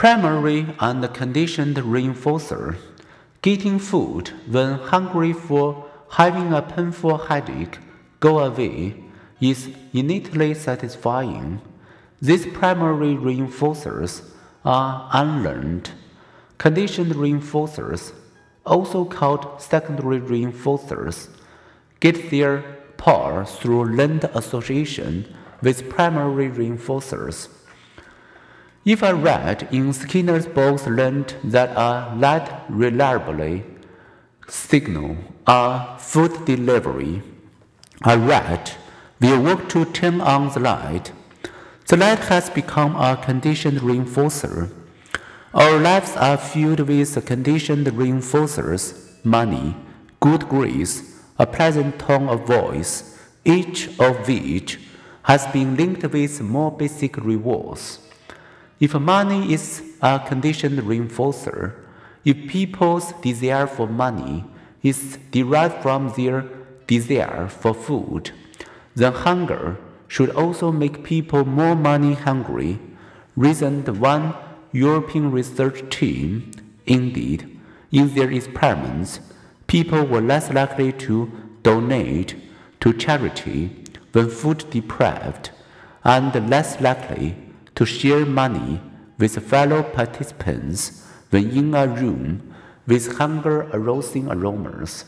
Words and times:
Primary 0.00 0.66
and 0.80 1.12
conditioned 1.12 1.76
reinforcer. 1.76 2.78
Getting 3.42 3.78
food 3.78 4.30
when 4.48 4.78
hungry 4.78 5.34
for 5.34 5.90
having 6.12 6.54
a 6.54 6.62
painful 6.62 7.18
headache 7.18 7.76
go 8.18 8.38
away 8.38 8.96
is 9.42 9.68
innately 9.92 10.54
satisfying. 10.54 11.60
These 12.18 12.46
primary 12.46 13.14
reinforcers 13.14 14.22
are 14.64 15.10
unlearned. 15.12 15.90
Conditioned 16.56 17.12
reinforcers, 17.12 18.14
also 18.64 19.04
called 19.04 19.60
secondary 19.60 20.18
reinforcers, 20.18 21.28
get 22.00 22.30
their 22.30 22.62
power 22.96 23.44
through 23.44 23.84
learned 23.84 24.24
association 24.32 25.36
with 25.60 25.90
primary 25.90 26.48
reinforcers. 26.48 27.48
If 28.82 29.02
a 29.02 29.14
rat 29.14 29.70
in 29.74 29.92
Skinner's 29.92 30.46
box 30.46 30.86
learned 30.86 31.34
that 31.44 31.76
a 31.76 32.16
light 32.16 32.48
reliably 32.70 33.64
signal 34.48 35.18
a 35.46 35.98
food 35.98 36.46
delivery, 36.46 37.22
a 38.04 38.18
rat 38.18 38.78
will 39.20 39.42
work 39.42 39.68
to 39.68 39.84
turn 39.84 40.22
on 40.22 40.48
the 40.54 40.60
light. 40.60 41.12
The 41.88 41.98
light 41.98 42.20
has 42.20 42.48
become 42.48 42.96
a 42.96 43.18
conditioned 43.22 43.80
reinforcer. 43.80 44.70
Our 45.52 45.78
lives 45.78 46.16
are 46.16 46.38
filled 46.38 46.80
with 46.80 47.26
conditioned 47.26 47.86
reinforcers 47.86 49.22
money, 49.22 49.76
good 50.20 50.48
grades, 50.48 51.20
a 51.38 51.46
pleasant 51.46 51.98
tone 51.98 52.30
of 52.30 52.46
voice, 52.46 53.18
each 53.44 53.90
of 54.00 54.26
which 54.26 54.80
has 55.24 55.46
been 55.48 55.76
linked 55.76 56.02
with 56.10 56.40
more 56.40 56.72
basic 56.72 57.18
rewards. 57.18 57.98
If 58.80 58.94
money 58.94 59.52
is 59.52 59.82
a 60.00 60.18
conditioned 60.18 60.78
reinforcer, 60.78 61.74
if 62.24 62.48
people's 62.48 63.12
desire 63.20 63.66
for 63.66 63.86
money 63.86 64.44
is 64.82 65.18
derived 65.30 65.82
from 65.82 66.14
their 66.16 66.46
desire 66.86 67.46
for 67.46 67.74
food, 67.74 68.30
then 68.96 69.12
hunger 69.12 69.76
should 70.08 70.30
also 70.30 70.72
make 70.72 71.04
people 71.04 71.44
more 71.44 71.76
money 71.76 72.14
hungry, 72.14 72.78
reasoned 73.36 73.86
one 74.00 74.34
European 74.72 75.30
research 75.30 75.88
team. 75.90 76.50
Indeed, 76.86 77.60
in 77.92 78.14
their 78.14 78.30
experiments, 78.30 79.20
people 79.66 80.06
were 80.06 80.22
less 80.22 80.50
likely 80.50 80.92
to 81.04 81.30
donate 81.62 82.34
to 82.80 82.94
charity 82.94 83.84
when 84.12 84.30
food 84.30 84.64
deprived 84.70 85.50
and 86.02 86.48
less 86.48 86.80
likely 86.80 87.36
to 87.80 87.86
share 87.86 88.26
money 88.26 88.78
with 89.16 89.42
fellow 89.48 89.82
participants 89.82 91.02
when 91.30 91.48
in 91.48 91.74
a 91.74 91.88
room 91.88 92.54
with 92.86 93.16
hunger 93.16 93.62
arousing 93.72 94.28
aromas. 94.28 95.06